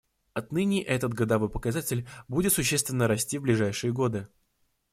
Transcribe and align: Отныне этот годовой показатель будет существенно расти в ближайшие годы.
Отныне 0.33 0.81
этот 0.81 1.13
годовой 1.13 1.47
показатель 1.51 2.07
будет 2.27 2.53
существенно 2.53 3.07
расти 3.07 3.37
в 3.37 3.43
ближайшие 3.43 3.93
годы. 3.93 4.27